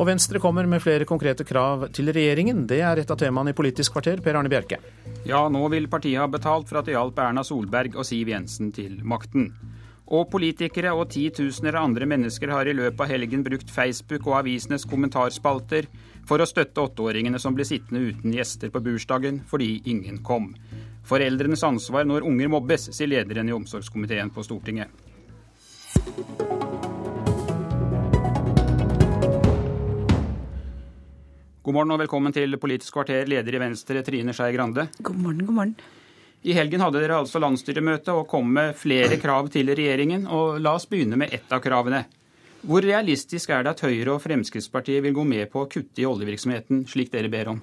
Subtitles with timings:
[0.00, 2.62] Og Venstre kommer med flere konkrete krav til regjeringen.
[2.68, 4.78] Det er et av temaene i Politisk kvarter, Per Arne Bjerke.
[5.28, 8.70] Ja, nå vil partiet ha betalt for at det hjalp Erna Solberg og Siv Jensen
[8.72, 9.50] til makten.
[10.10, 14.38] Og politikere og titusener av andre mennesker har i løpet av helgen brukt Facebook og
[14.40, 15.90] avisenes kommentarspalter
[16.26, 20.54] for å støtte åtteåringene som ble sittende uten gjester på bursdagen fordi ingen kom.
[21.06, 24.88] Foreldrenes ansvar når unger mobbes, sier lederen i omsorgskomiteen på Stortinget.
[31.70, 34.88] God morgen og velkommen til Politisk kvarter, leder i Venstre Trine Skei Grande.
[35.06, 35.74] God morgen, god morgen.
[36.42, 40.24] I helgen hadde dere altså landsstyremøte og kom med flere krav til regjeringen.
[40.26, 42.00] og La oss begynne med ett av kravene.
[42.66, 46.08] Hvor realistisk er det at Høyre og Fremskrittspartiet vil gå med på å kutte i
[46.10, 47.62] oljevirksomheten, slik dere ber om?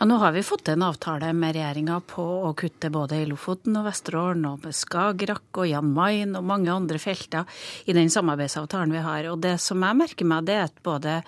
[0.00, 3.74] Ja, nå har vi fått en avtale med regjeringa på å kutte både i Lofoten
[3.76, 7.44] og Vesterålen og med Skagerrak og Jan Mayen og mange andre felter
[7.84, 9.28] i den samarbeidsavtalen vi har.
[9.28, 11.18] Og det som jeg merker meg, det er at både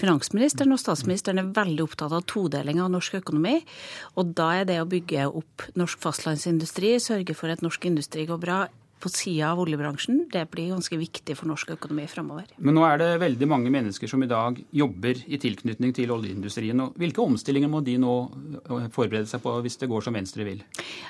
[0.00, 3.58] finansministeren og statsministeren er veldig opptatt av todeling av norsk økonomi.
[4.16, 8.40] Og da er det å bygge opp norsk fastlandsindustri, sørge for at norsk industri går
[8.40, 8.62] bra,
[9.02, 12.46] på sida av oljebransjen, det blir ganske viktig for norsk økonomi framover.
[12.62, 16.80] Men nå er det veldig mange mennesker som i dag jobber i tilknytning til oljeindustrien.
[16.84, 18.14] og Hvilke omstillinger må de nå
[18.70, 20.62] øh, forberede seg på hvis det går som Venstre vil?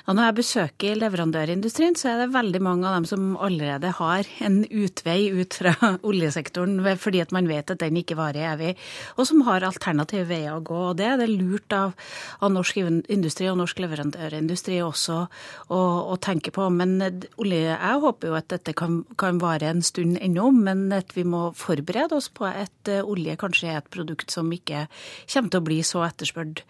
[0.03, 4.29] Ja, når jeg besøker leverandørindustrien, så er det veldig mange av dem som allerede har
[4.45, 5.75] en utvei ut fra
[6.09, 8.73] oljesektoren fordi at man vet at den ikke varer evig,
[9.17, 10.79] og som har alternative veier å gå.
[10.89, 11.93] og Det er det lurt av,
[12.41, 15.81] av norsk industri og norsk leverandørindustri også å,
[16.13, 16.67] å tenke på.
[16.73, 16.97] Men
[17.41, 21.25] olje jeg håper jo at dette kan, kan vare en stund ennå, men at vi
[21.27, 24.85] må forberede oss på at uh, olje kanskje er et produkt som ikke
[25.33, 26.63] kommer til å bli så etterspurt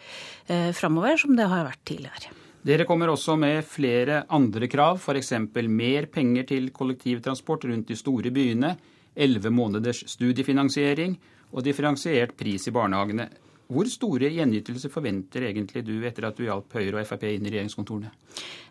[0.48, 2.34] eh, framover som det har vært tidligere.
[2.64, 5.34] Dere kommer også med flere andre krav, f.eks.
[5.68, 8.72] mer penger til kollektivtransport rundt de store byene,
[9.14, 11.18] elleve måneders studiefinansiering
[11.52, 13.28] og differensiert pris i barnehagene.
[13.72, 17.54] Hvor store gjenytelser forventer egentlig du etter at du hjalp Høyre og Frp inn i
[17.54, 18.12] regjeringskontorene?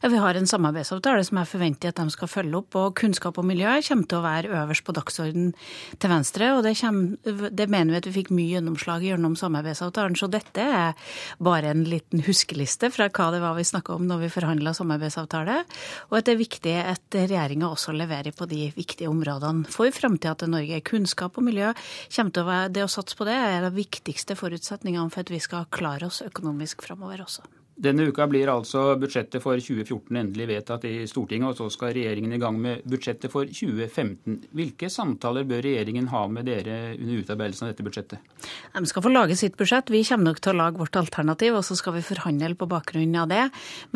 [0.03, 2.75] Ja, Vi har en samarbeidsavtale som jeg forventer at de skal følge opp.
[2.75, 5.55] og Kunnskap og miljø kommer til å være øverst på dagsordenen
[5.99, 6.53] til Venstre.
[6.57, 7.17] og det, kommer,
[7.51, 10.17] det, mener vi at vi fikk mye gjennomslag gjennom samarbeidsavtalen.
[10.19, 10.95] Så dette er
[11.39, 15.63] bare en liten huskeliste fra hva det var vi snakka om når vi forhandla samarbeidsavtale.
[16.11, 20.35] Og at det er viktig at regjeringa også leverer på de viktige områdene for framtida
[20.35, 20.83] til Norge.
[20.83, 21.73] Kunnskap og miljø
[22.11, 24.35] kommer til å være Det å satse på det er det viktigste
[24.83, 27.43] forutsetningene for at vi skal klare oss økonomisk framover også.
[27.73, 32.35] Denne uka blir altså budsjettet for 2014 endelig vedtatt i Stortinget, og så skal regjeringen
[32.37, 34.43] i gang med budsjettet for 2015.
[34.53, 38.35] Hvilke samtaler bør regjeringen ha med dere under utarbeidelsen av dette budsjettet?
[38.77, 39.89] De skal få lage sitt budsjett.
[39.89, 43.17] Vi kommer nok til å lage vårt alternativ, og så skal vi forhandle på bakgrunn
[43.23, 43.47] av det.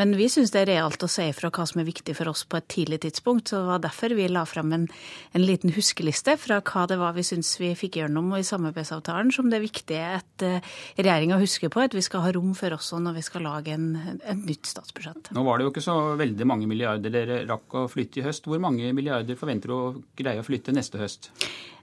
[0.00, 2.46] Men vi syns det er realt å si ifra hva som er viktig for oss
[2.48, 3.52] på et tidlig tidspunkt.
[3.52, 4.88] Så det var derfor vi la frem en,
[5.36, 9.52] en liten huskeliste fra hva det var vi syns vi fikk gjennom i samarbeidsavtalen, som
[9.52, 13.04] det er viktig at uh, regjeringa husker på at vi skal ha rom for også
[13.04, 15.32] når vi skal lage lage en, et nytt statsbudsjett.
[15.34, 18.46] Nå var det jo ikke så veldig mange milliarder dere rakk å flytte i høst.
[18.46, 21.30] Hvor mange milliarder forventer du å greie å flytte neste høst?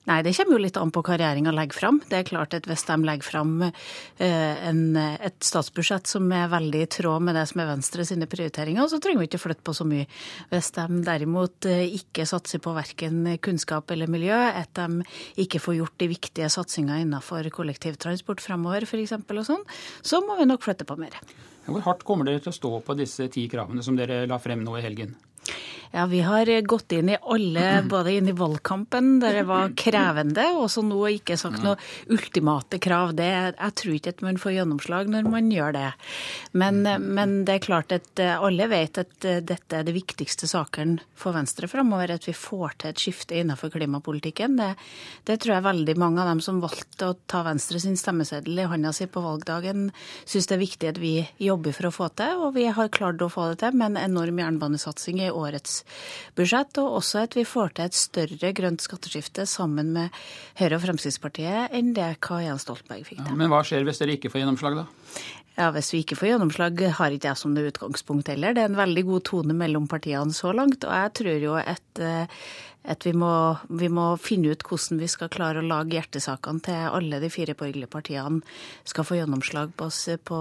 [0.03, 2.01] Nei, Det kommer jo litt an på hva regjeringa legger fram.
[2.09, 6.81] Det er klart at Hvis de legger fram eh, en, et statsbudsjett som er veldig
[6.83, 9.75] i tråd med det som er Venstre sine prioriteringer, så trenger vi ikke flytte på
[9.77, 10.09] så mye.
[10.51, 15.07] Hvis de derimot eh, ikke satser på verken kunnskap eller miljø, at de
[15.39, 19.63] ikke får gjort de viktige satsingene innenfor kollektivtransport fremover f.eks., og sånn,
[20.03, 21.15] så må vi nok flytte på mer.
[21.65, 24.63] Hvor hardt kommer dere til å stå på disse ti kravene som dere la frem
[24.65, 25.13] nå i helgen?
[25.95, 30.47] Ja, Vi har gått inn i alle, både inn i valgkampen, der det var krevende,
[30.57, 31.75] og så nå ikke sagt noe
[32.09, 33.11] ultimate krav.
[33.13, 35.91] Det, jeg tror ikke at man får gjennomslag når man gjør det.
[36.57, 41.37] Men, men, det er klart at alle vet at dette er det viktigste saken for
[41.37, 42.15] Venstre framover.
[42.17, 44.57] At vi får til et skifte innenfor klimapolitikken.
[44.57, 44.71] Det,
[45.29, 48.67] det, tror jeg veldig mange av dem som valgte å ta Venstre sin stemmeseddel i
[48.73, 49.91] hånda si på valgdagen,
[50.25, 52.41] syns det er viktig at vi jobber for å få til.
[52.49, 55.81] Og vi har klart å få det til med en enorm jernbanesatsing i årets
[56.37, 60.23] budsjett, og også at vi får til et større grønt skatteskifte sammen med
[60.59, 63.31] Høyre og Fremskrittspartiet enn det hva Jens Stoltenberg fikk til.
[63.31, 64.87] Ja, men hva skjer hvis dere ikke får gjennomslag, da?
[65.53, 68.55] Ja, Hvis vi ikke får gjennomslag, har ikke jeg som det utgangspunkt heller.
[68.55, 72.01] Det er en veldig god tone mellom partiene så langt, og jeg tror jo at,
[72.01, 72.47] eh,
[72.89, 73.33] at vi, må,
[73.69, 77.53] vi, må, finne ut hvordan vi skal klare å lage hjertesakene til alle de fire
[77.59, 78.41] borgerlige partiene
[78.89, 79.91] skal få gjennomslag på,
[80.25, 80.39] på,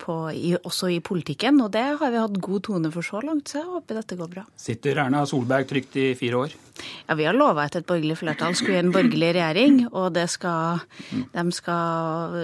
[0.00, 1.60] på, i, også i politikken.
[1.64, 4.34] Og det har vi hatt god tone for så langt, så jeg håper dette går
[4.34, 4.44] bra.
[4.58, 6.58] Sitter Erna Solberg trygt i fire år?
[7.06, 10.28] Ja, Vi har lova at et borgerlig flertall skulle i en borgerlig regjering, og det
[10.32, 10.80] skal,
[11.34, 12.38] de skal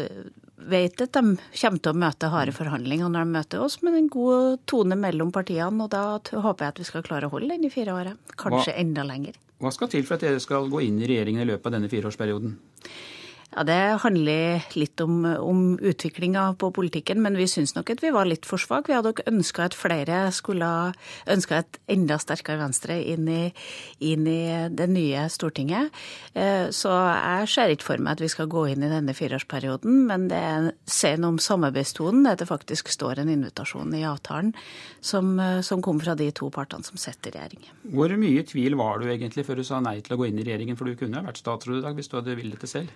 [0.56, 4.08] vet at de kommer til å møte harde forhandlinger når de møter oss, men en
[4.12, 5.84] god tone mellom partiene.
[5.84, 8.32] Og da håper jeg at vi skal klare å holde den i fire året.
[8.36, 9.38] Kanskje hva, enda lenger.
[9.62, 11.92] Hva skal til for at dere skal gå inn i regjeringen i løpet av denne
[11.92, 12.56] fireårsperioden?
[13.54, 18.10] Ja, Det handler litt om, om utviklinga på politikken, men vi syns nok at vi
[18.10, 18.90] var litt for svake.
[18.90, 20.70] Vi hadde nok ønska at flere skulle
[21.30, 23.44] ønska et enda sterkere Venstre inn i,
[24.02, 24.40] inn i,
[24.74, 25.94] det nye Stortinget.
[26.34, 30.02] Eh, så jeg ser ikke for meg at vi skal gå inn i denne fireårsperioden,
[30.10, 30.42] men det
[30.90, 34.52] sier noe om samarbeidstonen at det faktisk står en invitasjon i avtalen
[35.00, 37.70] som, som kom fra de to partene som sitter i regjering.
[37.94, 40.48] Hvor mye tvil var du egentlig før du sa nei til å gå inn i
[40.48, 42.92] regjeringen, for du kunne vært statsråd i dag hvis du hadde villet det selv?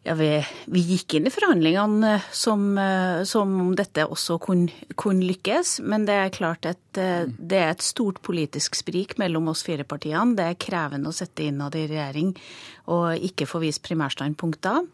[0.00, 0.28] Ja, vi,
[0.64, 5.74] vi, gikk inn i forhandlingene eh, som, eh, som om dette også kunne, kun lykkes.
[5.84, 9.84] Men det er klart at eh, det er et stort politisk sprik mellom oss fire
[9.84, 10.32] partiene.
[10.38, 12.32] Det er krevende å sette innad i regjering
[12.90, 14.88] og ikke få vist primærstandpunkter.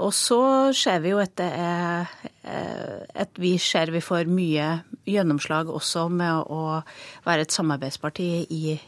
[0.00, 0.40] Og så
[0.72, 2.08] ser vi jo at det er
[2.48, 4.70] at vi ser vi får mye
[5.06, 6.78] gjennomslag også med å
[7.26, 8.78] være et samarbeidsparti i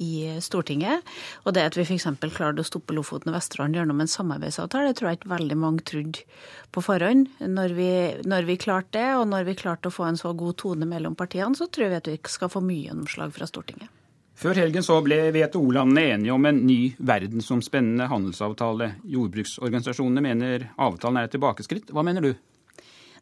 [0.00, 1.06] i Stortinget.
[1.44, 2.08] Og det at vi f.eks.
[2.34, 5.86] klarte å stoppe Lofoten og Vesterålen gjennom en samarbeidsavtale, det tror jeg ikke veldig mange
[5.86, 6.26] trodde
[6.72, 7.28] på forhånd.
[7.44, 7.92] Når vi,
[8.24, 11.16] når vi klarte det, og når vi klarte å få en så god tone mellom
[11.18, 13.92] partiene, så tror vi at vi skal få mye gjennomslag fra Stortinget.
[14.40, 18.94] Før helgen så ble WTO-landene enige om en ny verdensomspennende handelsavtale.
[19.12, 21.92] Jordbruksorganisasjonene mener avtalen er et tilbakeskritt.
[21.92, 22.30] Hva mener du?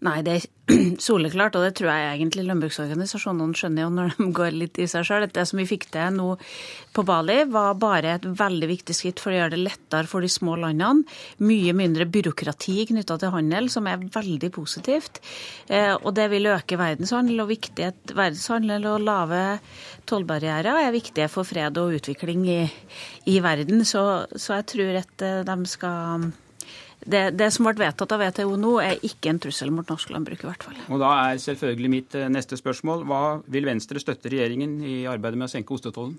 [0.07, 0.45] Nei, det er
[1.03, 5.07] soleklart, og det tror jeg egentlig landbruksorganisasjonene skjønner jo når de går litt i seg
[5.09, 5.27] sjøl.
[5.27, 6.29] Det som vi fikk til nå
[6.95, 10.31] på Bali, var bare et veldig viktig skritt for å gjøre det lettere for de
[10.31, 11.03] små landene.
[11.43, 15.19] Mye mindre byråkrati knytta til handel, som er veldig positivt.
[15.67, 19.45] Eh, og det vil øke verdenshandel, og viktighet verdenshandel og lave
[20.09, 22.61] tollbarrierer er viktige for fred og utvikling i,
[23.27, 23.83] i verden.
[23.89, 24.05] Så,
[24.39, 26.31] så jeg tror at eh, de skal
[27.07, 30.43] det, det, som ble vedtatt av WTO nå, er ikke en trussel mot norsk landbruk.
[30.43, 30.81] i hvert fall.
[30.89, 35.39] Og Da er selvfølgelig mitt eh, neste spørsmål hva vil Venstre støtte regjeringen i arbeidet
[35.39, 36.19] med å senke ostetollen?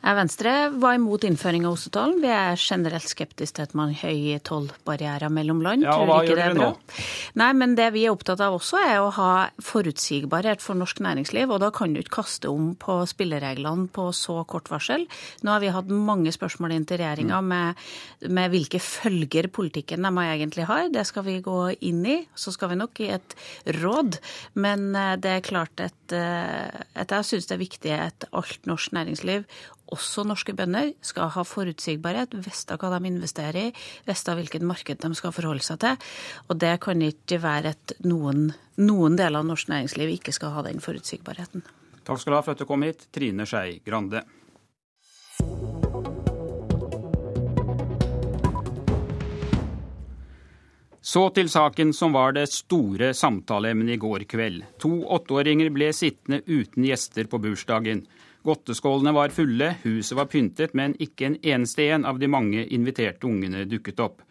[0.00, 2.22] Venstre var imot innføring av ostetollen.
[2.22, 5.84] Vi er generelt skeptiske til at man høy tollbarrierer mellom land.
[5.84, 6.70] Ja, og hva gjør bra.
[6.70, 6.98] nå?
[7.40, 11.50] Nei, men Det vi er opptatt av også, er å ha forutsigbarhet for norsk næringsliv.
[11.50, 15.06] og Da kan du ikke kaste om på spillereglene på så kort varsel.
[15.42, 17.48] Nå har vi hatt mange spørsmål inn til regjeringa mm.
[17.48, 17.74] med,
[18.28, 20.88] med, hvilke følger politikken de egentlig har.
[20.88, 22.26] Det skal vi gå inn i.
[22.34, 23.36] Så skal vi nok gi et
[23.80, 24.18] råd.
[24.54, 28.66] Men eh, det er klart at, eh, at jeg syns det er viktig at alt
[28.66, 29.44] norsk næringsliv
[29.94, 33.74] også norske bønder skal ha forutsigbarhet, vite hva de investerer i,
[34.08, 36.10] vite hvilket marked de skal forholde seg til.
[36.48, 38.50] Og det kan ikke være at noen,
[38.80, 41.64] noen deler av norsk næringsliv ikke skal ha den forutsigbarheten.
[42.06, 44.24] Takk skal du ha for at du kom hit, Trine Skei Grande.
[51.10, 54.60] Så til saken som var det store samtaleemnet i går kveld.
[54.78, 58.04] To åtteåringer ble sittende uten gjester på bursdagen.
[58.46, 63.26] Godteskålene var fulle, huset var pyntet, men ikke en eneste en av de mange inviterte
[63.26, 64.22] ungene dukket opp.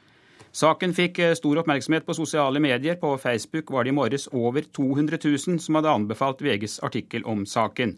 [0.55, 2.95] Saken fikk eh, stor oppmerksomhet på sosiale medier.
[3.01, 7.43] På Facebook var det i morges over 200 000 som hadde anbefalt VGs artikkel om
[7.43, 7.97] saken.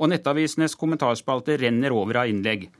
[0.00, 2.70] Og nettavisenes kommentarspalte renner over av innlegg.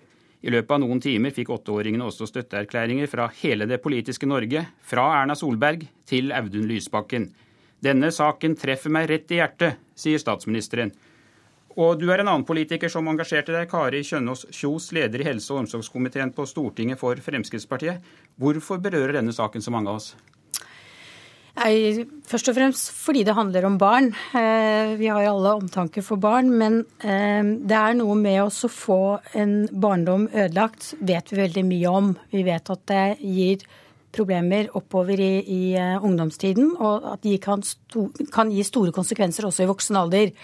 [0.42, 5.04] I løpet av noen timer fikk åtteåringene også støtteerklæringer fra hele det politiske Norge, fra
[5.20, 7.28] Erna Solberg til Audun Lysbakken.
[7.82, 10.90] Denne saken treffer meg rett i hjertet, sier statsministeren.
[11.78, 15.54] Og du er en annen politiker som engasjerte deg, Kari Kjønaas Kjos, leder i helse-
[15.54, 18.02] og omsorgskomiteen på Stortinget for Fremskrittspartiet.
[18.36, 20.12] Hvorfor berører denne saken så mange av oss?
[21.52, 24.08] Jeg, først og fremst fordi det handler om barn.
[24.32, 29.20] Eh, vi har alle omtanke for barn, men eh, det er noe med å få
[29.36, 32.10] en barndom ødelagt, vet vi veldig mye om.
[32.32, 33.66] Vi vet at det gir
[34.12, 39.46] problemer oppover i, i uh, ungdomstiden, og at de kan, sto, kan, gi store konsekvenser
[39.48, 40.34] også i voksen alder.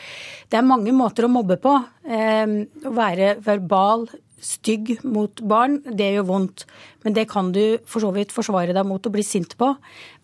[0.48, 1.74] Det er mange måter å mobbe på.
[1.76, 4.06] Å være verbal,
[4.40, 6.66] stygg mot barn, det gjør vondt.
[7.04, 9.72] Men det kan du for så vidt forsvare deg mot å bli sint på.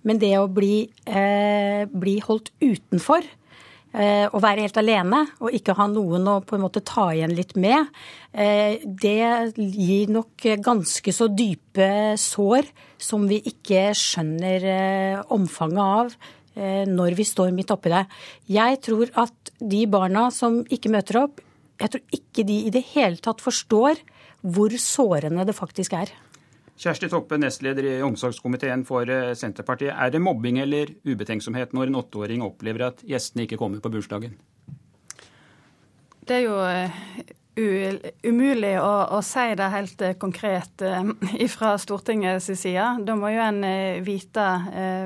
[0.04, 3.24] Men det å bli, eh, bli holdt utenfor,
[3.94, 7.30] Eh, å være helt alene og ikke ha noen å på en måte ta igjen
[7.36, 7.92] litt med,
[8.32, 12.66] eh, det gir nok ganske så dype sår
[12.98, 16.16] som vi ikke skjønner eh, omfanget av
[16.54, 18.04] når vi står midt oppi det.
[18.46, 21.40] Jeg tror at de barna som ikke møter opp,
[21.80, 24.00] jeg tror ikke de i det hele tatt forstår
[24.44, 26.12] hvor sårende det faktisk er.
[26.74, 29.94] Kjersti Toppe, nestleder i omsorgskomiteen for eh, Senterpartiet.
[29.94, 34.34] Er det mobbing eller ubetenksomhet når en åtteåring opplever at gjestene ikke kommer på bursdagen?
[36.26, 40.82] Det er jo eh, umulig å, å, si det helt eh, konkret
[41.54, 42.88] fra Stortingets side.
[43.06, 43.62] Da må jo en
[44.02, 44.48] vite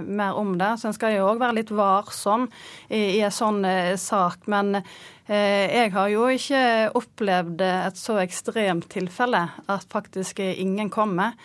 [0.09, 0.73] mer om det.
[0.81, 2.49] Så en skal jo òg være litt varsom
[2.89, 3.61] i, i en sånn
[4.01, 4.49] sak.
[4.49, 4.81] Men
[5.29, 6.61] jeg har jo ikke
[6.97, 11.37] opplevd et så ekstremt tilfelle at faktisk ingen kommer.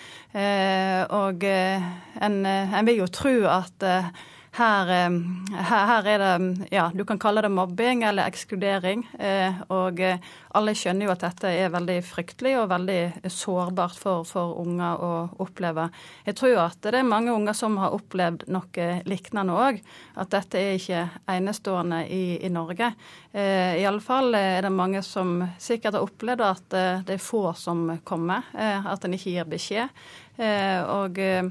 [1.12, 3.84] og en, en vil jo tro at
[4.54, 9.02] her, her, her, er det Ja, du kan kalle det mobbing eller ekskludering.
[9.20, 10.22] Eh, og eh,
[10.54, 15.12] alle skjønner jo at dette er veldig fryktelig og veldig sårbart for, for unger å
[15.44, 15.88] oppleve.
[16.28, 19.82] Jeg tror jo at det er mange unger som har opplevd noe lignende òg.
[20.22, 22.94] At dette er ikke enestående i, i Norge.
[23.34, 26.80] Eh, Iallfall er det mange som sikkert har opplevd at
[27.10, 28.46] det er få som kommer.
[28.54, 30.04] At en ikke gir beskjed.
[30.94, 31.44] Og Eh,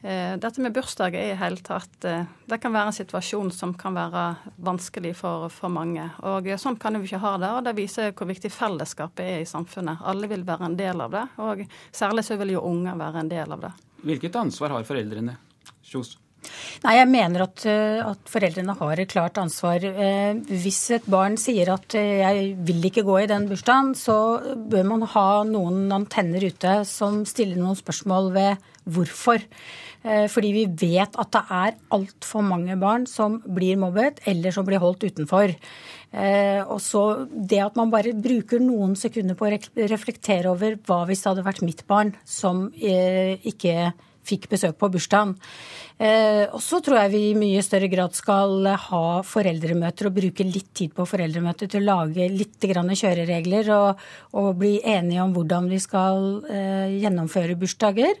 [0.00, 3.96] dette med bursdag er i hele tatt eh, Det kan være en situasjon som kan
[3.98, 4.22] være
[4.62, 6.04] vanskelig for, for mange.
[6.22, 7.50] Og eh, Sånn kan vi ikke ha det.
[7.50, 10.04] og Det viser hvor viktig fellesskapet er i samfunnet.
[10.06, 13.32] Alle vil være en del av det, og særlig så vil jo unger være en
[13.34, 13.74] del av det.
[14.06, 15.34] Hvilket ansvar har foreldrene?
[15.82, 16.14] Kjos?
[16.84, 19.82] Nei, Jeg mener at, at, foreldrene har et klart ansvar.
[20.48, 25.02] Hvis et barn sier at 'jeg vil ikke gå i den bursdagen', så bør man
[25.02, 28.56] ha noen antenner ute som stiller noen spørsmål ved
[28.88, 29.42] hvorfor.
[30.06, 34.66] Eh, fordi vi vet at det er altfor mange barn som blir mobbet eller som
[34.66, 35.54] blir holdt utenfor.
[36.12, 41.02] Eh, og så det at man bare bruker noen sekunder på å reflektere over hva
[41.08, 43.90] hvis det hadde vært mitt barn som eh, ikke
[44.28, 45.36] fikk besøk på bursdagen.
[45.98, 50.44] Eh, og så tror jeg vi i mye større grad skal ha foreldremøter og bruke
[50.46, 54.04] litt tid på foreldremøter til å lage litt kjøreregler og,
[54.38, 58.14] og, bli enige om hvordan vi skal eh, gjennomføre bursdager.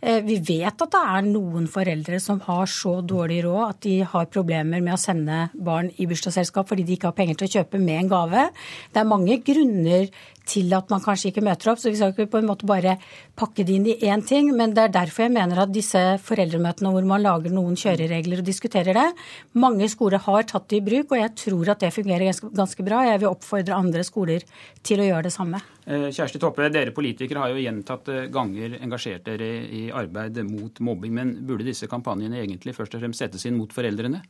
[0.00, 3.98] Eh, vi vet at det er noen foreldre som har så dårlig råd at de
[4.06, 7.54] har problemer med å sende barn i bursdagsselskap fordi de ikke har penger til å
[7.58, 8.48] kjøpe med en gave.
[8.94, 10.06] Det er mange grunner
[10.46, 11.80] til at man kanskje ikke møter opp.
[11.82, 12.96] Så vi skal ikke på en måte bare
[13.38, 14.52] pakke det inn i én ting.
[14.56, 18.48] Men det er derfor jeg mener at disse foreldremøtene hvor man lager noen kjøreregler og
[18.48, 19.06] diskuterer det,
[19.54, 22.86] mange skoler har tatt det i bruk, og jeg tror at det fungerer ganske, ganske
[22.86, 23.04] bra.
[23.06, 24.46] Jeg vil oppfordre andre skoler
[24.82, 25.62] til å gjøre det samme.
[25.86, 31.14] Eh, Kjersti Toppe, dere politikere har jo gjentatte ganger engasjert dere i arbeid mot mobbing.
[31.14, 34.24] Men burde disse kampanjene egentlig først og fremst settes inn mot foreldrene?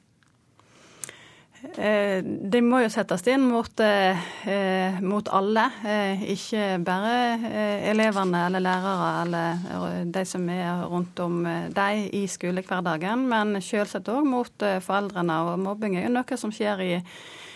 [1.77, 7.15] Eh, de må jo settes inn mot, eh, mot alle, eh, ikke bare
[7.93, 14.25] elevene eller lærere eller de som er rundt om dem i skolehverdagen, men selvsagt òg
[14.25, 15.41] mot foreldrene.
[15.53, 17.03] Og mobbing er jo noe som skjer i,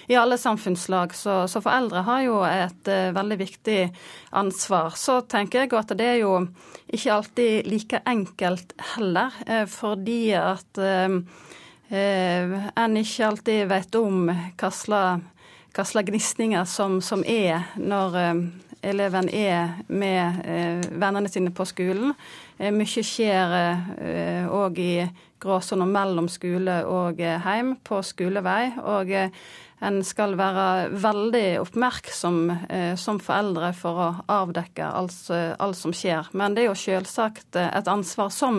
[0.09, 3.93] i alle samfunnslag, så, så, foreldre har jo et veldig viktig
[4.33, 4.97] ansvar.
[4.97, 6.49] Så tenker jeg at det er jo
[6.91, 9.31] ikke alltid like enkelt heller,
[9.69, 10.83] fordi at
[11.91, 14.71] en ikke alltid vet om hva
[15.85, 18.43] slags gnisninger som, som, er når eh,
[18.91, 22.15] eleven er med eh, vennene sine på skolen.
[22.61, 23.57] Eh, mye skjer
[24.53, 25.09] òg eh, i
[25.41, 28.77] gråsona mellom skole og eh, heim, på skolevei.
[28.85, 29.17] og
[29.81, 32.51] en skal være veldig oppmerksom
[33.01, 36.29] som foreldre for å avdekke alt, alt, som skjer.
[36.37, 38.59] Men det er jo selvsagt et ansvar som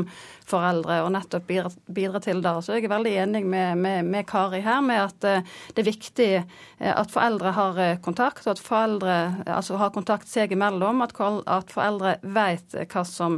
[0.50, 2.55] foreldre å nettopp bidra, bidra til det.
[2.65, 6.29] Så jeg er veldig enig med, med, med Kari her med at det er viktig
[6.89, 11.05] at foreldre har kontakt, og at foreldre altså har kontakt seg imellom.
[11.05, 11.13] At,
[11.46, 13.38] at foreldre vet hva som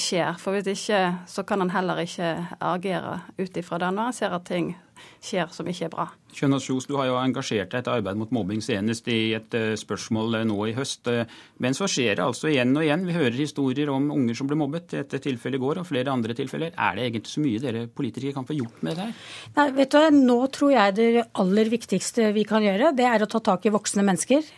[0.00, 0.36] skjer.
[0.40, 4.36] For hvis ikke så kan en heller ikke agere ut ifra det når en ser
[4.36, 4.74] at ting
[5.20, 6.06] skjer som ikke er bra.
[6.30, 9.56] Kjønaas Kjos, du har jo engasjert deg i et arbeid mot mobbing senest i et
[9.58, 11.10] uh, spørsmål uh, nå i høst.
[11.10, 11.26] Uh,
[11.62, 13.06] men så skjer det altså igjen og igjen.
[13.08, 14.88] Vi hører historier om unger som ble mobbet.
[14.94, 16.72] Dette tilfellet i går og flere andre tilfeller.
[16.72, 19.28] Er det egentlig så mye dere politikere kan få gjort med det her?
[19.58, 23.30] Nei, vet du, Nå tror jeg det aller viktigste vi kan gjøre, det er å
[23.30, 24.52] ta tak i voksne mennesker.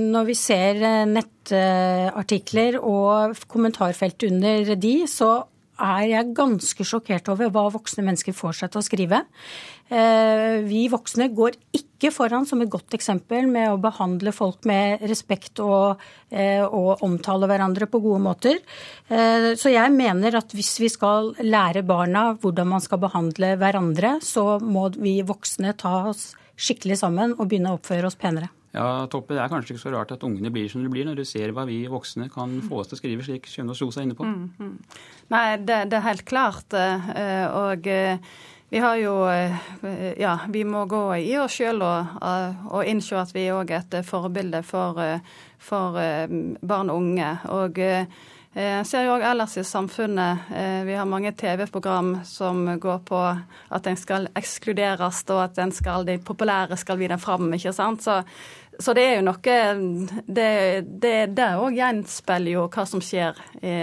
[0.00, 5.32] Når vi ser nettartikler og kommentarfelt under de, så
[5.80, 9.20] er jeg ganske sjokkert over hva voksne mennesker får seg til å skrive.
[9.92, 15.04] Eh, vi voksne går ikke foran som et godt eksempel med å behandle folk med
[15.10, 16.00] respekt og,
[16.30, 18.60] eh, og omtale hverandre på gode måter.
[19.10, 24.20] Eh, så jeg mener at hvis vi skal lære barna hvordan man skal behandle hverandre,
[24.22, 28.48] så må vi voksne ta oss skikkelig sammen og begynne å oppføre oss penere.
[28.74, 31.20] Ja, Toppe, Det er kanskje ikke så rart at ungene blir som de blir, når
[31.20, 34.08] du ser hva vi voksne kan få oss til å skrive, slik Kjønaas Kjos er
[34.08, 34.26] inne på.
[34.26, 34.98] Mm, mm.
[35.30, 36.74] Nei, det, det, er helt klart.
[36.74, 38.18] Eh, og eh,
[38.74, 39.54] vi har jo eh,
[40.18, 43.98] Ja, vi må gå i oss sjøl og, og, innse at vi òg er et
[44.08, 44.98] forbilde for,
[45.62, 46.00] for
[46.66, 47.30] barn og unge.
[47.54, 47.78] Og
[48.54, 50.50] jeg ser jo òg ellers i samfunnet
[50.86, 53.22] Vi har mange TV-program som går på
[53.74, 57.52] at en skal ekskluderes, og at skal, de populære skal videre fram.
[57.54, 58.06] ikke sant?
[58.06, 58.20] Så
[58.78, 59.58] Så det er jo noe
[60.26, 63.76] Det òg gjenspeiler jo hva som skjer i,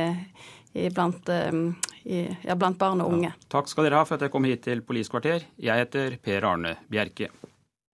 [0.74, 1.30] i blant,
[2.04, 3.32] i, ja, blant barn og unge.
[3.32, 3.48] Ja.
[3.52, 5.48] Takk skal dere ha for at dere kom hit til Politisk kvarter.
[5.62, 7.32] Jeg heter Per Arne Bjerke.